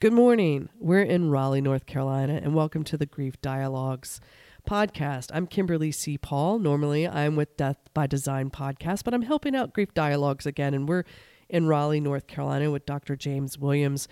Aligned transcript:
Good 0.00 0.12
morning. 0.12 0.68
We're 0.78 1.02
in 1.02 1.30
Raleigh, 1.30 1.60
North 1.60 1.86
Carolina, 1.86 2.40
and 2.42 2.52
welcome 2.52 2.82
to 2.84 2.98
the 2.98 3.06
Grief 3.06 3.40
Dialogues 3.40 4.20
podcast. 4.68 5.30
I'm 5.32 5.46
Kimberly 5.46 5.92
C. 5.92 6.18
Paul. 6.18 6.58
Normally, 6.58 7.08
I'm 7.08 7.36
with 7.36 7.56
Death 7.56 7.78
by 7.94 8.08
Design 8.08 8.50
podcast, 8.50 9.04
but 9.04 9.14
I'm 9.14 9.22
helping 9.22 9.54
out 9.54 9.72
Grief 9.72 9.94
Dialogues 9.94 10.46
again, 10.46 10.74
and 10.74 10.88
we're 10.88 11.04
in 11.48 11.68
Raleigh, 11.68 12.00
North 12.00 12.26
Carolina 12.26 12.70
with 12.72 12.84
Dr. 12.84 13.14
Jane 13.14 13.48
Williams. 13.58 14.08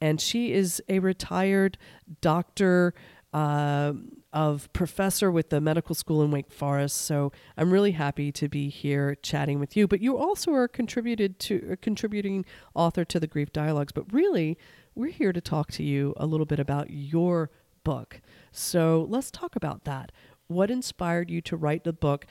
And 0.00 0.20
she 0.20 0.52
is 0.52 0.82
a 0.88 0.98
retired 1.00 1.76
doctor. 2.20 2.94
Uh, 3.32 3.92
of 4.32 4.70
professor 4.74 5.30
with 5.30 5.48
the 5.48 5.60
medical 5.62 5.94
school 5.94 6.22
in 6.22 6.30
Wake 6.30 6.50
Forest. 6.50 6.96
So 6.98 7.32
I'm 7.56 7.70
really 7.70 7.92
happy 7.92 8.30
to 8.32 8.48
be 8.48 8.68
here 8.68 9.14
chatting 9.16 9.58
with 9.58 9.76
you. 9.76 9.86
But 9.88 10.00
you 10.00 10.18
also 10.18 10.52
are 10.52 10.68
contributed 10.68 11.38
to 11.40 11.76
contributing 11.80 12.44
author 12.74 13.04
to 13.06 13.18
the 13.18 13.26
Grief 13.26 13.52
Dialogues. 13.52 13.92
But 13.92 14.10
really, 14.12 14.58
we're 14.96 15.12
here 15.12 15.32
to 15.32 15.42
talk 15.42 15.70
to 15.70 15.82
you 15.82 16.14
a 16.16 16.26
little 16.26 16.46
bit 16.46 16.58
about 16.58 16.90
your 16.90 17.50
book. 17.84 18.22
So 18.50 19.06
let's 19.10 19.30
talk 19.30 19.54
about 19.54 19.84
that. 19.84 20.10
What 20.48 20.70
inspired 20.70 21.30
you 21.30 21.42
to 21.42 21.56
write 21.56 21.84
the 21.84 21.92
book? 21.92 22.26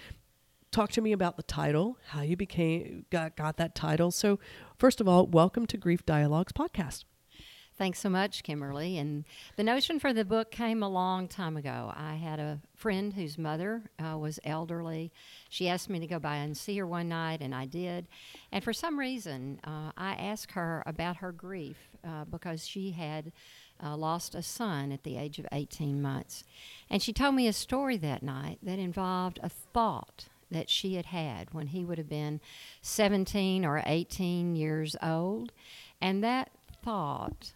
Talk 0.72 0.92
to 0.94 1.02
me 1.02 1.12
about 1.12 1.38
the 1.38 1.44
title, 1.44 1.98
how 2.08 2.22
you 2.22 2.36
became 2.36 3.06
got, 3.12 3.36
got 3.38 3.58
that 3.58 3.76
title. 3.76 4.10
So, 4.10 4.40
first 4.78 5.00
of 5.00 5.08
all, 5.08 5.28
welcome 5.28 5.68
to 5.68 5.78
Grief 5.78 6.06
Dialogues 6.06 6.52
podcast. 6.52 7.06
Thanks 7.78 8.00
so 8.00 8.10
much, 8.10 8.44
Kimberly. 8.44 8.98
And 8.98 9.26
the 9.58 9.64
notion 9.64 10.00
for 10.00 10.14
the 10.14 10.24
book 10.24 10.50
came 10.50 10.82
a 10.82 10.88
long 10.88 11.28
time 11.28 11.58
ago. 11.58 11.92
I 11.94 12.16
had 12.16 12.40
a 12.40 12.62
friend 12.74 13.12
whose 13.14 13.38
mother 13.38 13.84
uh, 14.00 14.18
was 14.18 14.40
elderly. 14.46 15.12
She 15.50 15.68
asked 15.68 15.90
me 15.90 16.00
to 16.00 16.08
go 16.08 16.18
by 16.18 16.38
and 16.38 16.56
see 16.56 16.78
her 16.78 16.88
one 16.88 17.10
night, 17.10 17.42
and 17.42 17.54
I 17.54 17.66
did. 17.66 18.08
And 18.50 18.64
for 18.64 18.72
some 18.72 18.98
reason, 18.98 19.60
uh, 19.66 19.92
I 19.98 20.14
asked 20.14 20.54
her 20.54 20.84
about 20.86 21.18
her 21.18 21.34
grief 21.34 21.76
uh, 22.08 22.24
because 22.24 22.66
she 22.66 22.92
had 22.92 23.34
uh, 23.84 23.98
lost 23.98 24.36
a 24.36 24.42
son 24.42 24.94
at 24.94 25.04
the 25.04 25.18
age 25.18 25.38
of 25.38 25.46
18 25.52 26.02
months. 26.02 26.46
And 26.90 27.02
she 27.02 27.12
told 27.12 27.36
me 27.36 27.46
a 27.46 27.54
story 27.54 27.98
that 27.98 28.24
night 28.24 28.58
that 28.64 28.80
involved 28.80 29.38
a 29.44 29.50
thought 29.50 30.30
that 30.50 30.70
she 30.70 30.96
had 30.96 31.08
had 31.08 31.54
when 31.54 31.68
he 31.68 31.84
would 31.84 31.98
have 31.98 32.08
been 32.08 32.40
17 32.82 33.66
or 33.66 33.84
18 33.86 34.56
years 34.56 34.96
old. 35.04 35.52
And 36.00 36.24
that 36.24 36.52
thought 36.82 37.54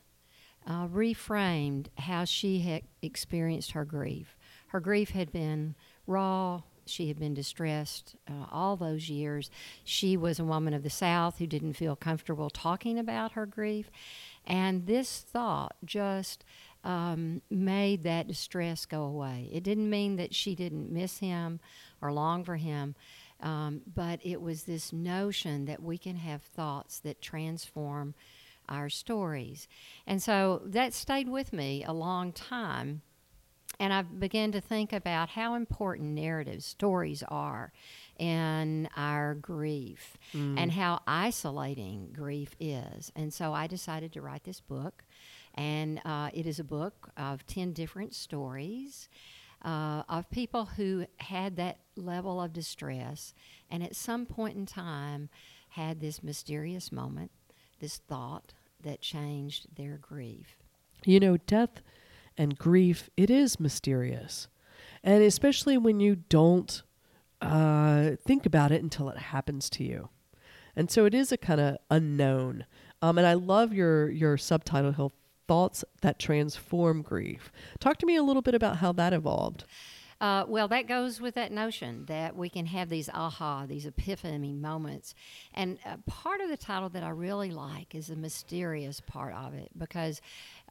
uh, 0.70 0.88
reframed 0.88 1.88
how 1.98 2.24
she 2.24 2.60
had 2.60 2.84
experienced 3.02 3.72
her 3.72 3.84
grief. 3.84 4.38
Her 4.68 4.80
grief 4.80 5.10
had 5.10 5.32
been 5.32 5.76
raw. 6.06 6.62
She 6.86 7.08
had 7.08 7.20
been 7.20 7.34
distressed 7.34 8.16
uh, 8.30 8.46
all 8.52 8.76
those 8.76 9.10
years. 9.10 9.50
She 9.84 10.16
was 10.16 10.40
a 10.40 10.46
woman 10.46 10.74
of 10.74 10.84
the 10.84 10.90
South 10.90 11.40
who 11.40 11.48
didn't 11.48 11.74
feel 11.74 11.96
comfortable 11.96 12.50
talking 12.50 13.00
about 13.00 13.32
her 13.34 13.46
grief. 13.46 13.90
And 14.46 14.86
this 14.86 15.20
thought 15.20 15.76
just 15.84 16.46
um, 16.84 17.42
made 17.50 18.04
that 18.04 18.28
distress 18.28 18.86
go 18.86 19.04
away. 19.04 19.50
It 19.52 19.64
didn't 19.64 19.90
mean 19.90 20.16
that 20.18 20.34
she 20.34 20.56
didn't 20.56 20.92
miss 20.92 21.18
him 21.18 21.60
or 22.02 22.12
long 22.12 22.44
for 22.44 22.56
him, 22.56 22.96
um, 23.42 23.82
but 23.94 24.20
it 24.24 24.42
was 24.42 24.64
this 24.64 24.94
notion 24.94 25.66
that 25.66 25.82
we 25.82 25.98
can 25.98 26.16
have 26.16 26.42
thoughts 26.42 27.00
that 27.00 27.22
transform 27.22 28.14
our 28.70 28.90
stories. 28.90 29.68
And 30.08 30.22
so 30.22 30.62
that 30.66 30.94
stayed 30.94 31.30
with 31.30 31.52
me 31.52 31.84
a 31.84 31.94
long 31.94 32.32
time. 32.32 33.02
And 33.80 33.94
I 33.94 34.02
began 34.02 34.52
to 34.52 34.62
think 34.62 34.92
about 34.92 35.30
how 35.30 35.56
important 35.56 36.10
narratives, 36.10 36.66
stories 36.66 37.24
are 37.28 37.72
in 38.18 38.90
our 38.98 39.36
grief 39.36 40.18
mm. 40.34 40.56
and 40.58 40.72
how 40.72 41.02
isolating 41.08 42.10
grief 42.12 42.56
is. 42.60 43.12
And 43.16 43.34
so 43.34 43.54
I 43.54 43.68
decided 43.68 44.12
to 44.14 44.22
write 44.22 44.44
this 44.44 44.60
book. 44.60 45.06
And 45.56 46.02
uh, 46.04 46.30
it 46.34 46.46
is 46.46 46.60
a 46.60 46.64
book 46.64 47.10
of 47.16 47.46
10 47.48 47.74
different 47.74 48.14
stories 48.14 49.08
uh, 49.64 50.04
of 50.08 50.30
people 50.30 50.66
who 50.66 51.06
had 51.18 51.56
that 51.58 51.80
level 51.96 52.42
of 52.42 52.54
distress 52.54 53.34
and 53.70 53.84
at 53.84 53.96
some 53.96 54.26
point 54.26 54.56
in 54.56 54.66
time 54.66 55.30
had 55.70 56.00
this 56.00 56.24
mysterious 56.24 56.92
moment, 56.92 57.32
this 57.80 57.98
thought, 57.98 58.54
that 58.84 59.02
changed 59.02 59.76
their 59.76 59.98
grief. 59.98 60.58
You 61.06 61.20
know, 61.20 61.38
death 61.38 61.82
and 62.38 62.58
grief, 62.58 63.10
it 63.18 63.30
is 63.30 63.60
mysterious. 63.60 64.48
And 65.04 65.24
especially 65.24 65.78
when 65.78 66.00
you 66.00 66.16
don't 66.16 66.82
uh, 67.42 68.12
think 68.26 68.46
about 68.46 68.72
it 68.72 68.84
until 68.84 69.10
it 69.10 69.18
happens 69.18 69.70
to 69.72 69.84
you. 69.84 70.10
And 70.76 70.90
so 70.90 71.06
it 71.06 71.14
is 71.14 71.32
a 71.32 71.38
kind 71.38 71.60
of 71.60 71.78
unknown. 71.90 72.66
Um, 73.02 73.18
and 73.18 73.28
I 73.28 73.34
love 73.34 73.74
your, 73.74 74.10
your 74.10 74.38
subtitle, 74.38 74.92
Hill 74.92 75.14
Thoughts 75.48 75.84
That 76.02 76.20
Transform 76.20 77.02
Grief. 77.02 77.52
Talk 77.80 77.98
to 77.98 78.06
me 78.06 78.16
a 78.16 78.24
little 78.24 78.42
bit 78.42 78.56
about 78.56 78.78
how 78.78 78.92
that 78.94 79.14
evolved. 79.14 79.66
Uh, 80.22 80.44
well, 80.48 80.68
that 80.68 80.86
goes 80.86 81.22
with 81.22 81.36
that 81.36 81.52
notion 81.52 82.04
that 82.06 82.36
we 82.36 82.50
can 82.50 82.66
have 82.66 82.90
these 82.90 83.10
aha, 83.14 83.66
these 83.66 83.86
epiphany 83.86 84.52
moments. 84.52 85.16
And 85.54 85.80
uh, 85.86 85.96
part 86.08 86.42
of 86.42 86.50
the 86.50 86.58
title 86.58 86.90
that 86.90 87.04
I 87.04 87.10
really 87.10 87.52
like 87.52 87.96
is 87.96 88.08
the 88.08 88.18
mysterious 88.18 89.00
part 89.00 89.34
of 89.34 89.54
it 89.54 89.70
because 89.78 90.22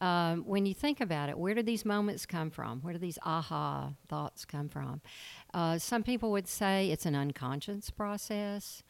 um, 0.02 0.44
when 0.44 0.66
you 0.66 0.74
think 0.74 1.00
about 1.00 1.30
it, 1.30 1.38
where 1.38 1.54
do 1.54 1.62
these 1.62 1.86
moments 1.86 2.26
come 2.26 2.50
from? 2.50 2.80
Where 2.82 2.92
do 2.92 2.98
these 2.98 3.18
aha 3.24 3.94
thoughts 4.08 4.44
come 4.44 4.68
from? 4.68 5.00
Uh, 5.54 5.78
some 5.78 6.02
people 6.02 6.30
would 6.30 6.46
say 6.46 6.90
it's 6.90 7.06
an 7.06 7.14
unconscious 7.14 7.88
process 7.88 8.82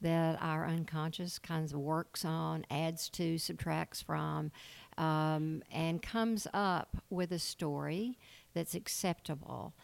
that 0.00 0.38
our 0.40 0.66
unconscious 0.66 1.38
kinds 1.38 1.72
of 1.72 1.80
works 1.80 2.24
on, 2.24 2.64
adds 2.70 3.08
to, 3.10 3.38
subtracts 3.38 4.02
from, 4.02 4.50
um, 4.98 5.62
and 5.70 6.02
comes 6.02 6.46
up 6.52 6.96
with 7.10 7.32
a 7.32 7.38
story 7.38 8.18
that's 8.54 8.74
acceptable. 8.74 9.74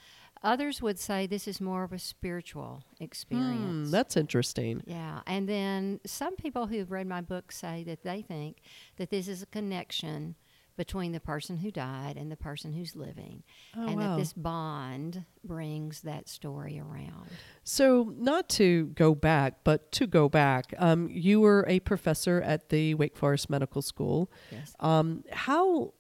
Others 0.45 0.83
would 0.83 0.99
say 0.99 1.27
this 1.27 1.47
is 1.47 1.61
more 1.61 1.85
of 1.85 1.93
a 1.93 1.99
spiritual 1.99 2.83
experience. 2.99 3.89
Mm, 3.89 3.91
that's 3.91 4.17
interesting. 4.17 4.83
Yeah. 4.87 5.21
And 5.27 5.49
then 5.49 6.01
some 6.05 6.37
people 6.37 6.67
who've 6.67 6.91
read 6.91 7.07
my 7.07 7.21
book 7.21 7.53
say 7.53 7.85
that 7.85 8.03
they 8.03 8.23
think 8.23 8.59
that 8.97 9.11
this 9.11 9.29
is 9.29 9.43
a 9.43 9.47
connection 9.47 10.35
between 10.77 11.13
the 11.13 11.21
person 11.21 11.59
who 11.59 11.71
died 11.71 12.17
and 12.17 12.31
the 12.31 12.37
person 12.37 12.73
who's 12.73 12.97
living. 12.97 13.43
Oh, 13.77 13.87
and 13.87 13.97
wow. 13.97 14.03
that 14.03 14.19
this 14.19 14.33
bond 14.33 15.25
brings 15.45 16.01
that 16.01 16.29
story 16.29 16.79
around. 16.79 17.29
So, 17.63 18.13
not 18.17 18.49
to 18.51 18.87
go 18.95 19.15
back, 19.15 19.65
but 19.65 19.93
to 19.93 20.07
go 20.07 20.29
back, 20.29 20.75
um, 20.79 21.09
you 21.11 21.41
were 21.41 21.65
a 21.69 21.81
professor 21.81 22.41
at 22.41 22.71
the 22.71 22.95
Wake 22.95 23.17
Forest 23.17 23.51
Medical 23.51 23.83
School. 23.83 24.31
Yes. 24.51 24.75
Um, 24.81 25.25
how, 25.31 25.93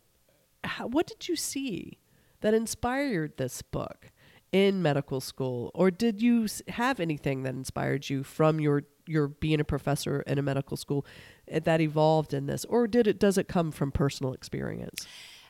how, 0.64 0.86
what 0.86 1.06
did 1.06 1.28
you 1.28 1.36
see 1.36 1.98
that 2.40 2.54
inspired 2.54 3.36
this 3.36 3.62
book? 3.62 4.10
In 4.52 4.82
medical 4.82 5.20
school, 5.20 5.70
or 5.74 5.90
did 5.90 6.20
you 6.20 6.46
have 6.68 7.00
anything 7.00 7.42
that 7.42 7.54
inspired 7.54 8.08
you 8.08 8.22
from 8.22 8.60
your 8.60 8.84
your 9.06 9.26
being 9.26 9.58
a 9.58 9.64
professor 9.64 10.20
in 10.22 10.38
a 10.38 10.42
medical 10.42 10.76
school 10.76 11.04
eh, 11.48 11.58
that 11.58 11.80
evolved 11.80 12.32
in 12.32 12.46
this, 12.46 12.64
or 12.66 12.86
did 12.86 13.06
it 13.06 13.18
does 13.18 13.38
it 13.38 13.48
come 13.48 13.72
from 13.72 13.90
personal 13.90 14.32
experience? 14.32 15.06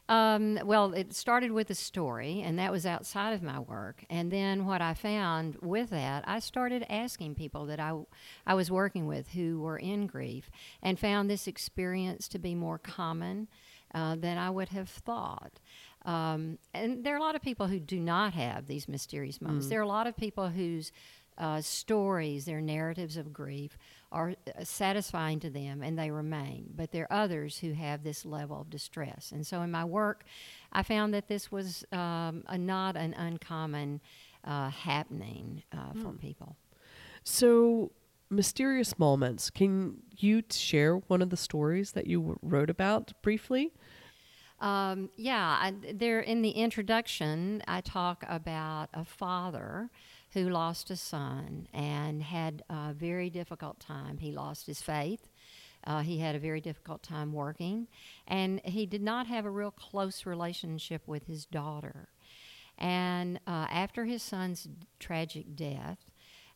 Um, 0.08 0.58
well, 0.64 0.92
it 0.94 1.14
started 1.14 1.52
with 1.52 1.70
a 1.70 1.74
story, 1.74 2.42
and 2.42 2.58
that 2.58 2.72
was 2.72 2.84
outside 2.84 3.32
of 3.32 3.42
my 3.42 3.60
work. 3.60 4.04
And 4.10 4.30
then 4.30 4.66
what 4.66 4.82
I 4.82 4.94
found 4.94 5.56
with 5.62 5.90
that, 5.90 6.24
I 6.26 6.40
started 6.40 6.84
asking 6.90 7.36
people 7.36 7.66
that 7.66 7.80
I, 7.80 7.94
I 8.46 8.54
was 8.54 8.70
working 8.70 9.06
with 9.06 9.28
who 9.28 9.60
were 9.60 9.78
in 9.78 10.06
grief 10.06 10.50
and 10.82 10.98
found 10.98 11.30
this 11.30 11.46
experience 11.46 12.28
to 12.28 12.38
be 12.38 12.54
more 12.54 12.78
common 12.78 13.48
uh, 13.94 14.16
than 14.16 14.38
I 14.38 14.50
would 14.50 14.70
have 14.70 14.88
thought. 14.88 15.60
Um, 16.04 16.58
and 16.74 17.04
there 17.04 17.14
are 17.14 17.18
a 17.18 17.22
lot 17.22 17.36
of 17.36 17.42
people 17.42 17.66
who 17.66 17.78
do 17.78 18.00
not 18.00 18.34
have 18.34 18.66
these 18.66 18.88
mysterious 18.88 19.40
moments. 19.40 19.66
Mm. 19.66 19.70
There 19.70 19.80
are 19.80 19.84
a 19.84 19.88
lot 19.88 20.06
of 20.06 20.16
people 20.16 20.48
whose 20.48 20.92
uh, 21.38 21.60
stories, 21.60 22.44
their 22.44 22.60
narratives 22.60 23.16
of 23.16 23.32
grief, 23.32 23.78
are 24.10 24.34
uh, 24.46 24.64
satisfying 24.64 25.40
to 25.40 25.50
them 25.50 25.82
and 25.82 25.98
they 25.98 26.10
remain. 26.10 26.70
But 26.74 26.92
there 26.92 27.04
are 27.10 27.22
others 27.22 27.58
who 27.58 27.72
have 27.72 28.02
this 28.02 28.24
level 28.24 28.60
of 28.60 28.70
distress. 28.70 29.32
And 29.32 29.46
so 29.46 29.62
in 29.62 29.70
my 29.70 29.84
work, 29.84 30.24
I 30.72 30.82
found 30.82 31.14
that 31.14 31.28
this 31.28 31.50
was 31.50 31.84
um, 31.92 32.44
a, 32.46 32.58
not 32.58 32.96
an 32.96 33.14
uncommon 33.14 34.00
uh, 34.44 34.70
happening 34.70 35.62
uh, 35.72 35.92
for 35.92 36.10
mm. 36.10 36.20
people. 36.20 36.56
So, 37.24 37.92
mysterious 38.30 38.98
moments. 38.98 39.50
Can 39.50 39.98
you 40.16 40.42
share 40.50 40.96
one 40.96 41.22
of 41.22 41.30
the 41.30 41.36
stories 41.36 41.92
that 41.92 42.06
you 42.06 42.38
wrote 42.42 42.70
about 42.70 43.12
briefly? 43.22 43.72
Um, 44.62 45.10
yeah, 45.16 45.58
I, 45.60 45.74
there 45.92 46.20
in 46.20 46.40
the 46.40 46.50
introduction, 46.50 47.64
I 47.66 47.80
talk 47.80 48.24
about 48.28 48.90
a 48.94 49.04
father 49.04 49.90
who 50.34 50.48
lost 50.48 50.88
a 50.88 50.96
son 50.96 51.66
and 51.74 52.22
had 52.22 52.62
a 52.70 52.94
very 52.94 53.28
difficult 53.28 53.80
time. 53.80 54.18
He 54.18 54.30
lost 54.30 54.66
his 54.68 54.80
faith. 54.80 55.28
Uh, 55.84 56.02
he 56.02 56.18
had 56.18 56.36
a 56.36 56.38
very 56.38 56.60
difficult 56.60 57.02
time 57.02 57.32
working, 57.32 57.88
and 58.28 58.60
he 58.64 58.86
did 58.86 59.02
not 59.02 59.26
have 59.26 59.44
a 59.44 59.50
real 59.50 59.72
close 59.72 60.24
relationship 60.24 61.02
with 61.08 61.26
his 61.26 61.44
daughter. 61.44 62.08
And 62.78 63.40
uh, 63.48 63.66
after 63.68 64.04
his 64.04 64.22
son's 64.22 64.68
tragic 65.00 65.56
death, 65.56 65.98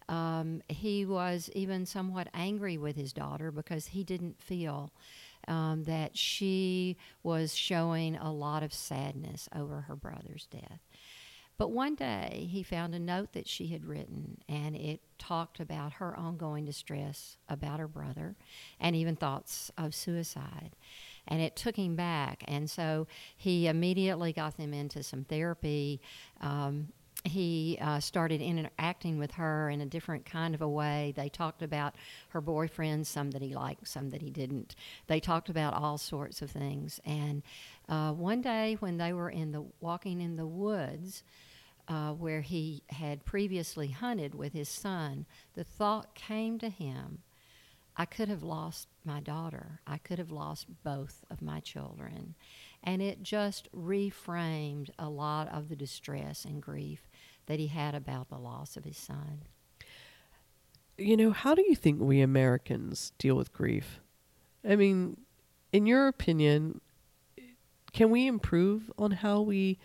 um, 0.09 0.63
he 0.69 1.05
was 1.05 1.51
even 1.57 1.85
somewhat 1.85 2.29
angry 2.33 2.79
with 2.79 2.95
his 2.95 3.13
daughter 3.13 3.51
because 3.51 3.89
he 3.89 4.05
didn't 4.05 4.41
feel 4.41 4.93
um, 5.49 5.85
that 5.85 6.17
she 6.17 6.97
was 7.23 7.55
showing 7.55 8.17
a 8.17 8.33
lot 8.33 8.63
of 8.63 8.73
sadness 8.73 9.49
over 9.55 9.83
her 9.83 9.97
brother's 9.97 10.47
death. 10.51 10.81
But 11.59 11.71
one 11.71 11.95
day 11.95 12.49
he 12.51 12.63
found 12.63 12.95
a 12.95 12.99
note 12.99 13.33
that 13.33 13.49
she 13.49 13.69
had 13.69 13.87
written, 13.87 14.39
and 14.49 14.77
it 14.77 15.01
talked 15.19 15.59
about 15.59 15.95
her 15.95 16.15
ongoing 16.15 16.67
distress 16.67 17.39
about 17.49 17.81
her 17.81 17.89
brother 17.89 18.37
and 18.79 18.95
even 18.95 19.17
thoughts 19.17 19.71
of 19.79 19.95
suicide. 19.95 20.77
And 21.27 21.41
it 21.41 21.57
took 21.57 21.77
him 21.77 21.97
back. 21.97 22.45
And 22.47 22.71
so 22.71 23.07
he 23.37 23.69
immediately 23.69 24.33
got 24.33 24.59
them 24.59 24.75
into 24.75 25.03
some 25.03 25.25
therapy. 25.25 26.01
Um, 26.43 26.89
he 27.27 27.79
uh, 27.81 28.01
started 28.01 28.41
interacting 28.41 29.19
with 29.19 29.33
her 29.33 29.69
in 29.71 29.81
a 29.81 29.87
different 29.87 30.25
kind 30.25 30.55
of 30.55 30.63
a 30.63 30.69
way. 30.69 31.13
They 31.17 31.29
talked 31.29 31.63
about 31.63 31.95
her 32.31 32.43
boyfriends, 32.43 33.07
some 33.07 33.31
that 33.33 33.43
he 33.43 33.55
liked, 33.55 33.89
some 33.89 34.11
that 34.11 34.23
he 34.23 34.31
didn't. 34.31 34.77
They 35.07 35.21
talked 35.21 35.49
about 35.49 35.75
all 35.75 35.99
sorts 35.99 36.43
of 36.43 36.51
things. 36.51 37.01
And 37.05 37.43
uh, 37.89 38.13
one 38.13 38.43
day, 38.43 38.77
when 38.81 38.97
they 38.97 39.13
were 39.13 39.31
in 39.31 39.53
the 39.53 39.65
walking 39.81 40.21
in 40.21 40.37
the 40.37 40.47
woods, 40.47 41.23
uh, 41.89 42.13
where 42.13 42.41
he 42.41 42.83
had 42.91 43.25
previously 43.25 43.89
hunted 43.89 44.35
with 44.35 44.53
his 44.53 44.69
son, 44.69 45.27
the 45.55 45.65
thought 45.65 46.15
came 46.15 46.59
to 46.59 46.69
him 46.69 47.23
I 47.97 48.05
could 48.05 48.29
have 48.29 48.43
lost 48.43 48.89
my 49.05 49.21
daughter. 49.21 49.81
I 49.87 49.97
could 49.99 50.19
have 50.19 50.31
lost 50.31 50.67
both 50.85 51.25
of 51.31 51.41
my 51.41 51.61
children. 51.61 52.35
And 52.85 53.01
it 53.01 53.23
just 53.23 53.73
reframed 53.73 54.91
a 54.99 55.09
lot 55.09 55.49
of 55.49 55.69
the 55.69 55.77
distress 55.77 56.45
and 56.45 56.61
grief 56.61 57.09
that 57.47 57.59
he 57.59 57.69
had 57.69 57.95
about 57.95 58.29
the 58.29 58.39
loss 58.39 58.77
of 58.77 58.85
his 58.85 58.97
son. 58.97 59.43
You 60.99 61.17
know, 61.17 61.31
how 61.31 61.55
do 61.55 61.63
you 61.63 61.75
think 61.75 62.01
we 62.01 62.21
Americans 62.21 63.13
deal 63.19 63.37
with 63.37 63.53
grief? 63.53 64.01
I 64.69 64.77
mean, 64.77 65.19
in 65.73 65.87
your 65.87 66.09
opinion, 66.09 66.81
can 67.93 68.11
we 68.11 68.27
improve 68.27 68.91
on 68.99 69.11
how 69.11 69.41
we 69.41 69.79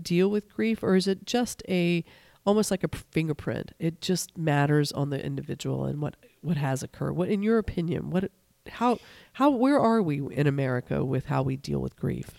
deal 0.00 0.30
with 0.30 0.52
grief 0.52 0.82
or 0.82 0.96
is 0.96 1.06
it 1.06 1.26
just 1.26 1.62
a 1.68 2.04
almost 2.44 2.70
like 2.70 2.82
a 2.82 2.88
fingerprint 3.10 3.72
it 3.78 4.00
just 4.00 4.36
matters 4.36 4.90
on 4.92 5.10
the 5.10 5.24
individual 5.24 5.84
and 5.84 6.00
what 6.00 6.16
what 6.40 6.56
has 6.56 6.82
occurred 6.82 7.12
what 7.12 7.28
in 7.28 7.42
your 7.42 7.58
opinion 7.58 8.10
what 8.10 8.30
how 8.68 8.98
how 9.34 9.50
where 9.50 9.78
are 9.78 10.00
we 10.00 10.20
in 10.34 10.46
america 10.46 11.04
with 11.04 11.26
how 11.26 11.42
we 11.42 11.56
deal 11.56 11.78
with 11.78 11.94
grief 11.94 12.30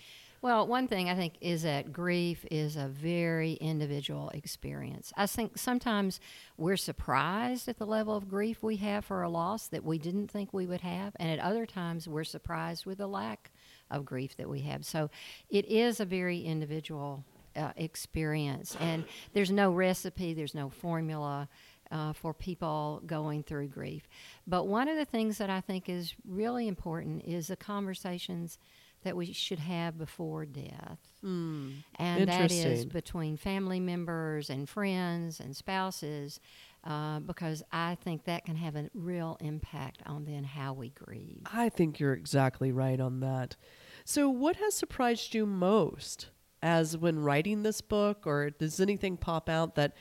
well, 0.44 0.66
one 0.66 0.88
thing 0.88 1.08
I 1.08 1.14
think 1.14 1.36
is 1.40 1.62
that 1.62 1.90
grief 1.90 2.44
is 2.50 2.76
a 2.76 2.86
very 2.86 3.54
individual 3.54 4.28
experience. 4.34 5.10
I 5.16 5.26
think 5.26 5.56
sometimes 5.56 6.20
we're 6.58 6.76
surprised 6.76 7.66
at 7.66 7.78
the 7.78 7.86
level 7.86 8.14
of 8.14 8.28
grief 8.28 8.62
we 8.62 8.76
have 8.76 9.06
for 9.06 9.22
a 9.22 9.30
loss 9.30 9.68
that 9.68 9.82
we 9.82 9.96
didn't 9.96 10.28
think 10.28 10.52
we 10.52 10.66
would 10.66 10.82
have, 10.82 11.16
and 11.16 11.30
at 11.30 11.38
other 11.38 11.64
times 11.64 12.06
we're 12.06 12.24
surprised 12.24 12.84
with 12.84 12.98
the 12.98 13.06
lack 13.06 13.52
of 13.90 14.04
grief 14.04 14.36
that 14.36 14.46
we 14.46 14.60
have. 14.60 14.84
So 14.84 15.08
it 15.48 15.64
is 15.64 15.98
a 15.98 16.04
very 16.04 16.42
individual 16.42 17.24
uh, 17.56 17.72
experience. 17.76 18.76
And 18.80 19.06
there's 19.32 19.50
no 19.50 19.72
recipe, 19.72 20.34
there's 20.34 20.54
no 20.54 20.68
formula. 20.68 21.48
Uh, 21.90 22.14
for 22.14 22.32
people 22.32 23.02
going 23.06 23.42
through 23.42 23.68
grief. 23.68 24.08
But 24.46 24.66
one 24.66 24.88
of 24.88 24.96
the 24.96 25.04
things 25.04 25.36
that 25.36 25.50
I 25.50 25.60
think 25.60 25.88
is 25.88 26.14
really 26.26 26.66
important 26.66 27.22
is 27.24 27.48
the 27.48 27.56
conversations 27.56 28.58
that 29.04 29.16
we 29.16 29.32
should 29.32 29.60
have 29.60 29.96
before 29.96 30.44
death. 30.44 30.98
Mm, 31.24 31.84
and 31.96 32.28
that 32.28 32.52
is 32.52 32.84
between 32.84 33.36
family 33.36 33.80
members 33.80 34.50
and 34.50 34.68
friends 34.68 35.40
and 35.40 35.56
spouses, 35.56 36.40
uh, 36.84 37.20
because 37.20 37.62
I 37.72 37.96
think 37.96 38.24
that 38.24 38.44
can 38.44 38.56
have 38.56 38.76
a 38.76 38.90
real 38.92 39.38
impact 39.40 40.02
on 40.04 40.24
then 40.24 40.44
how 40.44 40.72
we 40.72 40.90
grieve. 40.90 41.42
I 41.50 41.68
think 41.68 41.98
you're 41.98 42.12
exactly 42.12 42.72
right 42.72 43.00
on 43.00 43.20
that. 43.20 43.56
So, 44.04 44.28
what 44.28 44.56
has 44.56 44.74
surprised 44.74 45.34
you 45.34 45.46
most? 45.46 46.30
as 46.64 46.96
when 46.96 47.18
writing 47.18 47.62
this 47.62 47.82
book, 47.82 48.26
or 48.26 48.48
does 48.48 48.80
anything 48.80 49.18
pop 49.18 49.50
out 49.50 49.74
that 49.74 49.92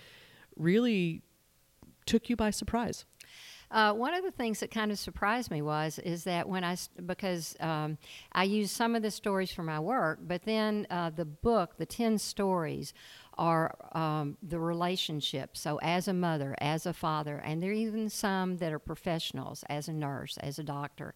really 0.56 1.21
took 2.06 2.29
you 2.29 2.38
by 2.38 2.51
surprise? 2.51 3.03
Uh, 3.73 3.91
one 3.91 4.13
of 4.13 4.23
the 4.23 4.31
things 4.31 4.59
that 4.59 4.69
kind 4.69 4.91
of 4.91 4.99
surprised 4.99 5.49
me 5.49 5.63
was 5.63 5.97
is 5.99 6.23
that 6.25 6.47
when 6.47 6.63
I 6.63 6.77
because 7.07 7.57
um, 7.59 7.97
I 8.31 8.43
use 8.43 8.69
some 8.69 8.95
of 8.95 9.01
the 9.01 9.09
stories 9.09 9.51
for 9.51 9.63
my 9.63 9.79
work, 9.79 10.19
but 10.21 10.43
then 10.43 10.85
uh, 10.91 11.09
the 11.09 11.25
book, 11.25 11.77
the 11.77 11.85
ten 11.87 12.19
stories, 12.19 12.93
are 13.35 13.75
um, 13.93 14.37
the 14.43 14.59
relationship. 14.59 15.57
So 15.57 15.79
as 15.81 16.07
a 16.07 16.13
mother, 16.13 16.55
as 16.59 16.85
a 16.85 16.93
father, 16.93 17.41
and 17.43 17.63
there 17.63 17.71
are 17.71 17.73
even 17.73 18.09
some 18.11 18.57
that 18.57 18.71
are 18.71 18.77
professionals, 18.77 19.63
as 19.69 19.87
a 19.87 19.93
nurse, 19.93 20.37
as 20.37 20.59
a 20.59 20.63
doctor, 20.63 21.15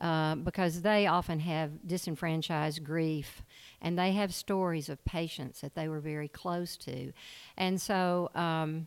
uh, 0.00 0.36
because 0.36 0.80
they 0.80 1.06
often 1.06 1.40
have 1.40 1.86
disenfranchised 1.86 2.82
grief 2.82 3.42
and 3.82 3.98
they 3.98 4.12
have 4.12 4.32
stories 4.32 4.88
of 4.88 5.04
patients 5.04 5.60
that 5.60 5.74
they 5.74 5.86
were 5.86 6.00
very 6.00 6.28
close 6.28 6.78
to. 6.78 7.12
And 7.58 7.78
so 7.78 8.30
um, 8.34 8.86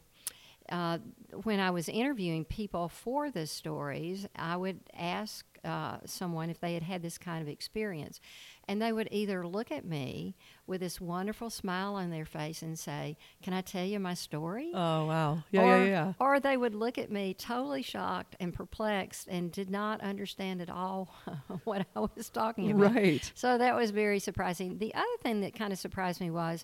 uh, 0.69 0.99
when 1.43 1.59
I 1.59 1.71
was 1.71 1.89
interviewing 1.89 2.45
people 2.45 2.87
for 2.87 3.29
the 3.29 3.47
stories, 3.47 4.27
I 4.35 4.55
would 4.55 4.79
ask 4.97 5.45
uh, 5.65 5.97
someone 6.05 6.49
if 6.49 6.59
they 6.59 6.73
had 6.73 6.83
had 6.83 7.01
this 7.01 7.17
kind 7.17 7.41
of 7.41 7.47
experience. 7.47 8.19
And 8.67 8.81
they 8.81 8.93
would 8.93 9.09
either 9.11 9.45
look 9.45 9.71
at 9.71 9.83
me 9.85 10.35
with 10.67 10.79
this 10.81 11.01
wonderful 11.01 11.49
smile 11.49 11.95
on 11.95 12.11
their 12.11 12.25
face 12.25 12.61
and 12.61 12.79
say, 12.79 13.17
Can 13.41 13.53
I 13.53 13.61
tell 13.61 13.83
you 13.83 13.99
my 13.99 14.13
story? 14.13 14.71
Oh, 14.73 15.05
wow. 15.05 15.43
Yeah, 15.51 15.61
or, 15.61 15.65
yeah, 15.65 15.85
yeah. 15.85 16.13
Or 16.19 16.39
they 16.39 16.55
would 16.55 16.75
look 16.75 16.97
at 16.97 17.11
me 17.11 17.33
totally 17.33 17.81
shocked 17.81 18.35
and 18.39 18.53
perplexed 18.53 19.27
and 19.27 19.51
did 19.51 19.69
not 19.69 20.01
understand 20.01 20.61
at 20.61 20.69
all 20.69 21.13
what 21.65 21.85
I 21.95 21.99
was 21.99 22.29
talking 22.29 22.71
about. 22.71 22.95
Right. 22.95 23.31
So 23.35 23.57
that 23.57 23.75
was 23.75 23.91
very 23.91 24.19
surprising. 24.19 24.77
The 24.77 24.93
other 24.93 25.17
thing 25.21 25.41
that 25.41 25.55
kind 25.55 25.73
of 25.73 25.79
surprised 25.79 26.21
me 26.21 26.29
was, 26.29 26.63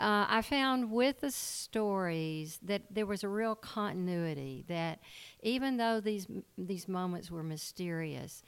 uh, 0.00 0.26
I 0.28 0.42
found 0.42 0.90
with 0.90 1.20
the 1.20 1.30
stories 1.30 2.58
that 2.62 2.82
there 2.90 3.06
was 3.06 3.22
a 3.22 3.28
real 3.28 3.54
continuity. 3.54 4.64
That 4.68 5.00
even 5.42 5.76
though 5.76 6.00
these 6.00 6.26
these 6.56 6.88
moments 6.88 7.30
were 7.30 7.42
mysterious, 7.42 8.42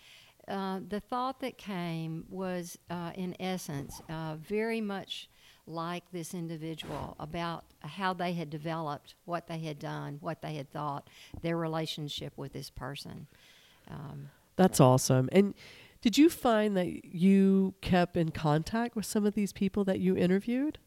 uh, 0.48 0.80
the 0.88 1.00
thought 1.00 1.40
that 1.40 1.58
came 1.58 2.24
was, 2.28 2.78
uh, 2.90 3.12
in 3.14 3.36
essence, 3.40 4.02
uh, 4.08 4.36
very 4.36 4.80
much 4.80 5.28
like 5.66 6.02
this 6.10 6.34
individual 6.34 7.14
about 7.20 7.64
how 7.80 8.12
they 8.12 8.32
had 8.32 8.50
developed, 8.50 9.14
what 9.24 9.46
they 9.46 9.60
had 9.60 9.78
done, 9.78 10.18
what 10.20 10.42
they 10.42 10.54
had 10.54 10.70
thought, 10.72 11.08
their 11.42 11.56
relationship 11.56 12.32
with 12.36 12.52
this 12.52 12.70
person. 12.70 13.26
Um, 13.88 14.30
That's 14.56 14.80
awesome. 14.80 15.28
And 15.30 15.54
did 16.00 16.18
you 16.18 16.28
find 16.28 16.76
that 16.76 17.04
you 17.04 17.74
kept 17.80 18.16
in 18.16 18.30
contact 18.30 18.96
with 18.96 19.06
some 19.06 19.24
of 19.24 19.34
these 19.34 19.52
people 19.52 19.84
that 19.84 20.00
you 20.00 20.16
interviewed? 20.16 20.78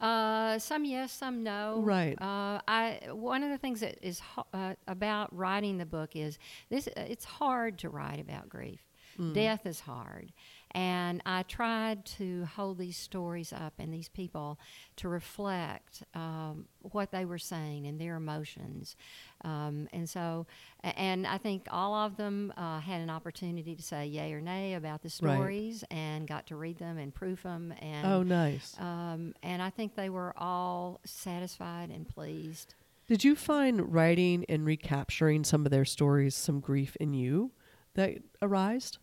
Uh, 0.00 0.58
some 0.58 0.84
yes, 0.84 1.12
some 1.12 1.42
no. 1.42 1.80
Right. 1.84 2.20
Uh, 2.20 2.60
I 2.66 3.00
one 3.12 3.42
of 3.42 3.50
the 3.50 3.58
things 3.58 3.80
that 3.80 3.98
is 4.00 4.22
uh, 4.54 4.74
about 4.86 5.34
writing 5.36 5.78
the 5.78 5.86
book 5.86 6.16
is 6.16 6.38
this. 6.70 6.88
It's 6.96 7.24
hard 7.24 7.78
to 7.80 7.88
write 7.90 8.20
about 8.20 8.48
grief. 8.48 8.80
Mm. 9.18 9.34
Death 9.34 9.66
is 9.66 9.80
hard, 9.80 10.32
and 10.72 11.20
I 11.26 11.42
tried 11.42 12.04
to 12.16 12.44
hold 12.44 12.78
these 12.78 12.96
stories 12.96 13.52
up 13.52 13.74
and 13.78 13.92
these 13.92 14.08
people 14.08 14.58
to 14.96 15.08
reflect 15.08 16.02
um, 16.14 16.66
what 16.80 17.10
they 17.10 17.24
were 17.24 17.38
saying 17.38 17.86
and 17.86 18.00
their 18.00 18.16
emotions. 18.16 18.96
Um, 19.44 19.88
and 19.92 20.08
so, 20.08 20.46
and 20.82 21.26
I 21.26 21.38
think 21.38 21.66
all 21.70 21.94
of 21.94 22.16
them 22.16 22.52
uh, 22.56 22.80
had 22.80 23.00
an 23.00 23.10
opportunity 23.10 23.74
to 23.74 23.82
say 23.82 24.06
yay 24.06 24.32
or 24.32 24.40
nay 24.40 24.74
about 24.74 25.02
the 25.02 25.10
stories 25.10 25.84
right. 25.90 25.98
and 25.98 26.28
got 26.28 26.46
to 26.48 26.56
read 26.56 26.78
them 26.78 26.98
and 26.98 27.14
proof 27.14 27.42
them. 27.42 27.74
And, 27.80 28.06
oh, 28.06 28.22
nice. 28.22 28.76
Um, 28.78 29.34
and 29.42 29.60
I 29.60 29.70
think 29.70 29.96
they 29.96 30.10
were 30.10 30.34
all 30.36 31.00
satisfied 31.04 31.90
and 31.90 32.08
pleased. 32.08 32.74
Did 33.08 33.24
you 33.24 33.34
find 33.34 33.92
writing 33.92 34.44
and 34.48 34.64
recapturing 34.64 35.42
some 35.42 35.66
of 35.66 35.72
their 35.72 35.84
stories 35.84 36.36
some 36.36 36.60
grief 36.60 36.96
in 37.00 37.12
you 37.12 37.50
that 37.94 38.18
arised? 38.40 38.98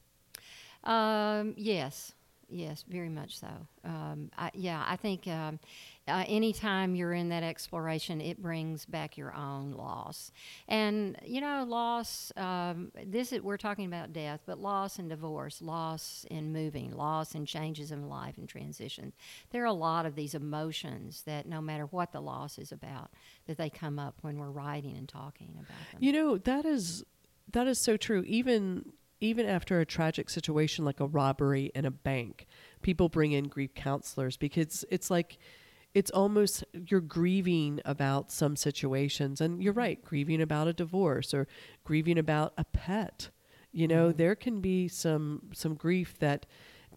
Um, 0.83 1.53
yes, 1.57 2.13
yes, 2.49 2.83
very 2.87 3.09
much 3.09 3.37
so. 3.37 3.47
Um, 3.83 4.31
I, 4.37 4.51
yeah, 4.53 4.83
I 4.87 4.95
think 4.95 5.27
um, 5.27 5.59
uh, 6.07 6.23
anytime 6.27 6.95
you're 6.95 7.13
in 7.13 7.29
that 7.29 7.43
exploration, 7.43 8.21
it 8.21 8.41
brings 8.41 8.85
back 8.85 9.17
your 9.17 9.33
own 9.35 9.73
loss. 9.73 10.31
And 10.67 11.17
you 11.25 11.41
know, 11.41 11.65
loss. 11.67 12.31
Um, 12.37 12.91
this 13.05 13.33
is, 13.33 13.41
we're 13.41 13.57
talking 13.57 13.85
about 13.85 14.13
death, 14.13 14.41
but 14.45 14.59
loss 14.59 14.99
and 14.99 15.09
divorce, 15.09 15.61
loss 15.61 16.25
in 16.31 16.53
moving, 16.53 16.95
loss 16.95 17.35
and 17.35 17.45
changes 17.47 17.91
in 17.91 18.07
life 18.07 18.37
and 18.37 18.47
transition. 18.47 19.11
There 19.51 19.63
are 19.63 19.65
a 19.65 19.73
lot 19.73 20.05
of 20.05 20.15
these 20.15 20.33
emotions 20.33 21.23
that, 21.25 21.47
no 21.47 21.61
matter 21.61 21.85
what 21.87 22.11
the 22.13 22.21
loss 22.21 22.57
is 22.57 22.71
about, 22.71 23.11
that 23.47 23.57
they 23.57 23.69
come 23.69 23.99
up 23.99 24.15
when 24.21 24.37
we're 24.37 24.51
writing 24.51 24.95
and 24.95 25.09
talking 25.09 25.49
about 25.55 25.91
them. 25.91 25.99
You 25.99 26.13
know, 26.13 26.37
that 26.37 26.65
is 26.65 27.03
that 27.51 27.67
is 27.67 27.79
so 27.79 27.97
true. 27.97 28.23
Even 28.27 28.93
even 29.19 29.45
after 29.45 29.79
a 29.79 29.85
tragic 29.85 30.29
situation 30.29 30.85
like 30.85 30.99
a 30.99 31.07
robbery 31.07 31.71
in 31.73 31.85
a 31.85 31.91
bank, 31.91 32.45
people 32.81 33.09
bring 33.09 33.31
in 33.31 33.45
grief 33.47 33.73
counselors 33.73 34.37
because 34.37 34.85
it's 34.89 35.09
like 35.09 35.37
it's 35.93 36.11
almost 36.11 36.63
you're 36.73 37.01
grieving 37.01 37.81
about 37.85 38.31
some 38.31 38.55
situations. 38.55 39.41
And 39.41 39.63
you're 39.63 39.73
right 39.73 40.03
grieving 40.03 40.41
about 40.41 40.67
a 40.67 40.73
divorce 40.73 41.33
or 41.33 41.47
grieving 41.83 42.19
about 42.19 42.53
a 42.57 42.65
pet. 42.65 43.29
You 43.71 43.87
know, 43.87 44.09
mm-hmm. 44.09 44.17
there 44.17 44.35
can 44.35 44.61
be 44.61 44.87
some 44.87 45.49
some 45.53 45.75
grief 45.75 46.19
that 46.19 46.45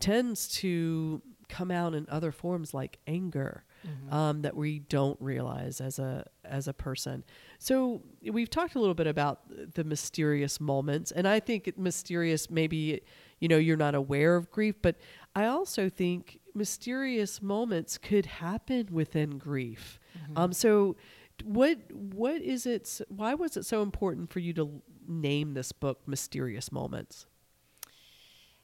tends 0.01 0.49
to 0.49 1.23
come 1.49 1.71
out 1.71 1.95
in 1.95 2.07
other 2.09 2.33
forms 2.33 2.73
like 2.73 2.99
anger 3.07 3.65
um, 4.11 4.43
that 4.43 4.57
we 4.57 4.81
don't 4.81 5.21
realize 5.21 5.81
as 5.81 5.99
a 5.99 6.27
as 6.45 6.69
a 6.69 6.73
person. 6.73 7.25
So 7.59 8.03
we've 8.23 8.51
talked 8.51 8.75
a 8.75 8.79
little 8.79 8.95
bit 8.95 9.07
about 9.07 9.75
the 9.75 9.85
mysterious 9.85 10.61
moments, 10.61 11.13
and 11.13 11.27
I 11.27 11.41
think 11.41 11.77
mysterious 11.79 12.51
maybe 12.51 13.03
you 13.39 13.49
know 13.49 13.59
you're 13.59 13.77
not 13.77 13.95
aware 13.95 14.37
of 14.37 14.51
grief, 14.51 14.77
but 14.83 14.97
I 15.35 15.47
also 15.47 15.89
think 15.89 16.41
mysterious 16.55 17.41
moments 17.41 17.99
could 17.99 18.27
happen 18.27 18.89
within 18.91 19.39
grief. 19.39 19.99
Um, 20.37 20.53
so 20.53 20.97
what 21.45 21.79
what 21.93 22.43
is 22.43 22.67
it? 22.67 23.01
Why 23.09 23.35
was 23.35 23.57
it 23.57 23.65
so 23.65 23.83
important 23.83 24.31
for 24.31 24.41
you 24.41 24.53
to 24.55 24.83
name 25.07 25.55
this 25.55 25.73
book 25.73 26.01
"Mysterious 26.07 26.71
Moments"? 26.73 27.27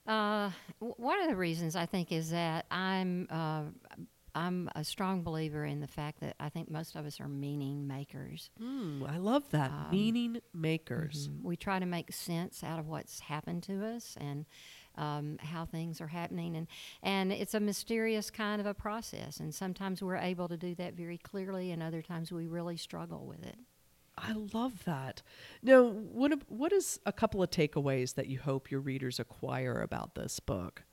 Uh, 0.06 0.50
w- 0.80 0.94
one 0.98 1.20
of 1.20 1.28
the 1.28 1.36
reasons 1.36 1.74
I 1.74 1.86
think 1.86 2.12
is 2.12 2.30
that 2.30 2.66
I'm 2.70 3.26
uh, 3.30 3.62
I'm 4.36 4.68
a 4.74 4.84
strong 4.84 5.22
believer 5.22 5.64
in 5.64 5.80
the 5.80 5.86
fact 5.86 6.20
that 6.20 6.36
I 6.38 6.48
think 6.50 6.70
most 6.70 6.94
of 6.94 7.06
us 7.06 7.20
are 7.20 7.28
meaning 7.28 7.86
makers. 7.86 8.50
Mm, 8.60 9.08
I 9.08 9.16
love 9.16 9.50
that 9.50 9.70
Um, 9.70 9.90
meaning 9.90 10.40
makers. 10.52 11.28
Mhm. 11.28 11.42
We 11.42 11.56
try 11.56 11.78
to 11.78 11.86
make 11.86 12.12
sense 12.12 12.62
out 12.62 12.78
of 12.78 12.86
what's 12.86 13.20
happened 13.20 13.62
to 13.64 13.84
us 13.84 14.16
and 14.20 14.44
um, 14.96 15.36
how 15.38 15.64
things 15.66 16.00
are 16.00 16.06
happening, 16.08 16.56
and 16.56 16.66
and 17.02 17.32
it's 17.32 17.52
a 17.54 17.60
mysterious 17.60 18.30
kind 18.30 18.60
of 18.60 18.66
a 18.66 18.74
process. 18.74 19.40
And 19.40 19.54
sometimes 19.54 20.02
we're 20.02 20.16
able 20.16 20.48
to 20.48 20.56
do 20.56 20.74
that 20.76 20.94
very 20.94 21.18
clearly, 21.18 21.70
and 21.70 21.82
other 21.82 22.00
times 22.02 22.32
we 22.32 22.46
really 22.46 22.76
struggle 22.76 23.26
with 23.26 23.42
it. 23.44 23.58
I 24.18 24.32
love 24.32 24.84
that. 24.84 25.22
Now, 25.62 25.86
what 25.86 26.50
what 26.50 26.72
is 26.72 26.98
a 27.04 27.12
couple 27.12 27.42
of 27.42 27.50
takeaways 27.50 28.14
that 28.14 28.28
you 28.28 28.38
hope 28.40 28.70
your 28.70 28.80
readers 28.80 29.18
acquire 29.20 29.82
about 29.82 30.14
this 30.14 30.40
book? 30.40 30.84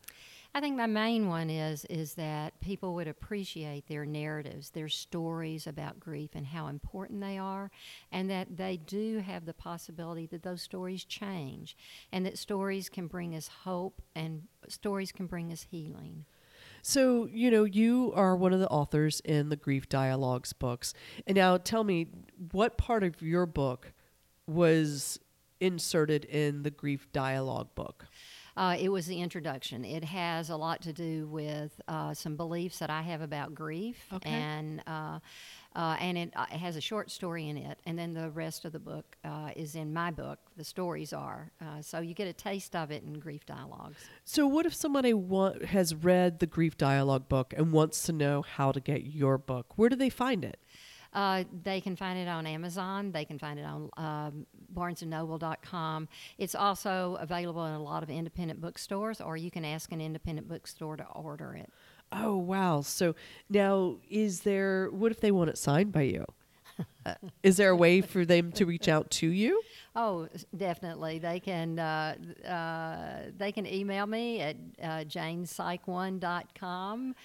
I 0.55 0.61
think 0.61 0.77
my 0.77 0.85
main 0.85 1.27
one 1.27 1.49
is 1.49 1.83
is 1.85 2.13
that 2.13 2.59
people 2.59 2.93
would 2.93 3.07
appreciate 3.07 3.87
their 3.87 4.05
narratives, 4.05 4.69
their 4.69 4.89
stories 4.89 5.65
about 5.65 5.99
grief 5.99 6.31
and 6.35 6.45
how 6.45 6.67
important 6.67 7.21
they 7.21 7.39
are, 7.39 7.71
and 8.11 8.29
that 8.29 8.55
they 8.55 8.77
do 8.77 9.19
have 9.19 9.45
the 9.45 9.53
possibility 9.53 10.27
that 10.27 10.43
those 10.43 10.61
stories 10.61 11.05
change, 11.05 11.75
and 12.11 12.23
that 12.25 12.37
stories 12.37 12.87
can 12.87 13.07
bring 13.07 13.35
us 13.35 13.47
hope 13.63 14.01
and 14.15 14.43
stories 14.67 15.11
can 15.11 15.25
bring 15.25 15.51
us 15.51 15.63
healing. 15.71 16.25
So, 16.83 17.27
you 17.31 17.49
know, 17.49 17.63
you 17.63 18.11
are 18.13 18.35
one 18.35 18.53
of 18.53 18.59
the 18.59 18.67
authors 18.67 19.21
in 19.21 19.49
the 19.49 19.55
Grief 19.55 19.87
Dialogues 19.89 20.53
books. 20.53 20.93
And 21.25 21.35
now 21.35 21.57
tell 21.57 21.83
me 21.83 22.07
what 22.51 22.77
part 22.77 23.03
of 23.03 23.21
your 23.21 23.45
book 23.45 23.93
was 24.45 25.17
inserted 25.61 26.25
in 26.25 26.63
the 26.63 26.71
Grief 26.71 27.07
Dialogue 27.13 27.69
book? 27.73 28.05
Uh, 28.55 28.75
it 28.79 28.89
was 28.89 29.07
the 29.07 29.19
introduction. 29.19 29.83
It 29.83 30.03
has 30.03 30.49
a 30.51 30.55
lot 30.55 30.81
to 30.83 30.93
do 30.93 31.25
with 31.27 31.79
uh, 31.87 32.13
some 32.13 32.35
beliefs 32.35 32.79
that 32.79 32.89
I 32.91 33.01
have 33.01 33.21
about 33.21 33.55
grief, 33.55 34.05
Okay. 34.13 34.29
and 34.29 34.81
uh, 34.85 35.19
uh, 35.75 35.97
and 35.99 36.17
it, 36.19 36.33
uh, 36.35 36.45
it 36.51 36.57
has 36.59 36.75
a 36.75 36.81
short 36.81 37.09
story 37.09 37.49
in 37.49 37.57
it, 37.57 37.79
and 37.87 37.97
then 37.97 38.13
the 38.13 38.29
rest 38.29 38.63
of 38.63 38.71
the 38.71 38.79
book 38.79 39.17
uh, 39.25 39.49
is 39.55 39.73
in 39.75 39.91
my 39.91 40.11
book. 40.11 40.37
The 40.55 40.63
stories 40.63 41.13
are 41.13 41.51
uh, 41.59 41.81
so 41.81 41.99
you 41.99 42.13
get 42.13 42.27
a 42.27 42.33
taste 42.33 42.75
of 42.75 42.91
it 42.91 43.01
in 43.03 43.13
Grief 43.19 43.43
Dialogues. 43.47 43.97
So, 44.23 44.45
what 44.45 44.67
if 44.67 44.75
somebody 44.75 45.13
has 45.69 45.95
read 45.95 46.37
the 46.39 46.45
Grief 46.45 46.77
Dialogue 46.77 47.27
book 47.27 47.55
and 47.57 47.71
wants 47.71 48.03
to 48.03 48.13
know 48.13 48.43
how 48.43 48.71
to 48.71 48.79
get 48.79 49.03
your 49.03 49.39
book? 49.39 49.77
Where 49.77 49.89
do 49.89 49.95
they 49.95 50.09
find 50.09 50.45
it? 50.45 50.59
Uh, 51.13 51.43
they 51.63 51.79
can 51.79 51.95
find 51.95 52.17
it 52.17 52.27
on 52.27 52.47
Amazon. 52.47 53.11
They 53.11 53.25
can 53.25 53.37
find 53.37 53.59
it 53.59 53.65
on 53.65 53.89
um, 53.97 54.47
BarnesandNoble.com. 54.73 56.07
It's 56.37 56.55
also 56.55 57.17
available 57.19 57.65
in 57.65 57.73
a 57.73 57.81
lot 57.81 58.03
of 58.03 58.09
independent 58.09 58.59
bookstores, 58.59 59.21
or 59.21 59.37
you 59.37 59.51
can 59.51 59.63
ask 59.63 59.91
an 59.91 60.01
independent 60.01 60.47
bookstore 60.47 60.97
to 60.97 61.05
order 61.05 61.53
it. 61.53 61.69
Oh, 62.11 62.37
wow. 62.37 62.81
So, 62.81 63.15
now 63.49 63.97
is 64.09 64.41
there, 64.41 64.89
what 64.91 65.11
if 65.11 65.19
they 65.19 65.31
want 65.31 65.49
it 65.49 65.57
signed 65.57 65.91
by 65.91 66.03
you? 66.03 66.25
Uh, 67.05 67.15
is 67.43 67.57
there 67.57 67.69
a 67.69 67.75
way 67.75 67.99
for 67.99 68.23
them 68.23 68.49
to 68.49 68.65
reach 68.65 68.87
out 68.87 69.11
to 69.11 69.27
you? 69.27 69.61
Oh, 69.93 70.29
definitely. 70.55 71.19
They 71.19 71.41
can 71.41 71.77
uh, 71.77 72.15
uh, 72.47 73.23
they 73.37 73.51
can 73.51 73.67
email 73.67 74.07
me 74.07 74.39
at 74.39 74.55
uh, 74.81 75.03
janepsych1.com. 75.03 77.15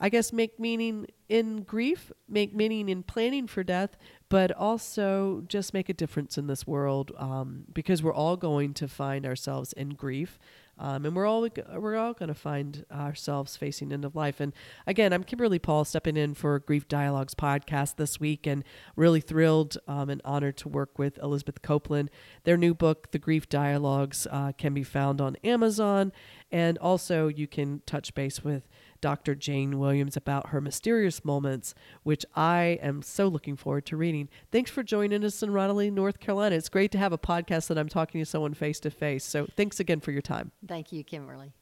I 0.00 0.08
guess 0.08 0.32
make 0.32 0.58
meaning 0.58 1.06
in 1.28 1.62
grief, 1.62 2.12
make 2.28 2.54
meaning 2.54 2.88
in 2.88 3.02
planning 3.02 3.46
for 3.46 3.62
death, 3.62 3.96
but 4.28 4.50
also 4.52 5.44
just 5.46 5.72
make 5.72 5.88
a 5.88 5.94
difference 5.94 6.36
in 6.36 6.46
this 6.46 6.66
world 6.66 7.12
um, 7.16 7.64
because 7.72 8.02
we're 8.02 8.12
all 8.12 8.36
going 8.36 8.74
to 8.74 8.88
find 8.88 9.24
ourselves 9.24 9.72
in 9.72 9.90
grief. 9.90 10.38
Um, 10.76 11.06
and 11.06 11.14
we're 11.14 11.26
all 11.26 11.48
we're 11.76 11.96
all 11.96 12.14
going 12.14 12.28
to 12.30 12.34
find 12.34 12.84
ourselves 12.90 13.56
facing 13.56 13.92
end 13.92 14.04
of 14.04 14.16
life. 14.16 14.40
And 14.40 14.52
again, 14.86 15.12
I'm 15.12 15.22
Kimberly 15.22 15.60
Paul 15.60 15.84
stepping 15.84 16.16
in 16.16 16.34
for 16.34 16.58
Grief 16.58 16.88
Dialogues 16.88 17.34
podcast 17.34 17.94
this 17.94 18.18
week, 18.18 18.44
and 18.44 18.64
really 18.96 19.20
thrilled 19.20 19.78
um, 19.86 20.10
and 20.10 20.20
honored 20.24 20.56
to 20.58 20.68
work 20.68 20.98
with 20.98 21.16
Elizabeth 21.18 21.62
Coplan. 21.62 22.08
Their 22.42 22.56
new 22.56 22.74
book, 22.74 23.12
The 23.12 23.20
Grief 23.20 23.48
Dialogues, 23.48 24.26
uh, 24.28 24.50
can 24.58 24.74
be 24.74 24.82
found 24.82 25.20
on 25.20 25.36
Amazon, 25.44 26.12
and 26.50 26.76
also 26.78 27.28
you 27.28 27.46
can 27.46 27.82
touch 27.86 28.12
base 28.14 28.42
with 28.42 28.66
Dr. 29.04 29.34
Jane 29.34 29.78
Williams 29.78 30.16
about 30.16 30.48
her 30.48 30.62
mysterious 30.62 31.26
moments, 31.26 31.74
which 32.04 32.24
I 32.34 32.78
am 32.80 33.02
so 33.02 33.28
looking 33.28 33.54
forward 33.54 33.84
to 33.84 33.98
reading. 33.98 34.30
Thanks 34.50 34.70
for 34.70 34.82
joining 34.82 35.22
us 35.26 35.42
in 35.42 35.50
Raleigh, 35.50 35.90
North 35.90 36.20
Carolina. 36.20 36.56
It's 36.56 36.70
great 36.70 36.90
to 36.92 36.98
have 36.98 37.12
a 37.12 37.18
podcast 37.18 37.66
that 37.66 37.76
I'm 37.76 37.90
talking 37.90 38.22
to 38.22 38.24
someone 38.24 38.54
face 38.54 38.80
to 38.80 38.90
face. 38.90 39.22
So 39.22 39.46
thanks 39.58 39.78
again 39.78 40.00
for 40.00 40.10
your 40.10 40.22
time. 40.22 40.52
Thank 40.66 40.90
you, 40.90 41.04
Kimberly. 41.04 41.52